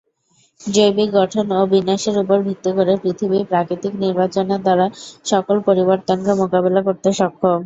জৈবিক 0.61 1.09
গঠন 1.15 1.45
ও 1.53 1.61
বিন্যাসের 1.71 2.15
উপর 2.23 2.37
ভিত্তি 2.47 2.71
করে 2.77 2.93
পৃথিবী 3.03 3.39
প্রাকৃতিক 3.51 3.93
নির্বাচনের 4.03 4.61
দ্বারা 4.63 4.85
সকল 5.25 5.55
পরিবর্তনকে 5.67 6.31
মোকাবিলা 6.41 6.81
করতে 6.87 7.09
সক্ষম। 7.19 7.59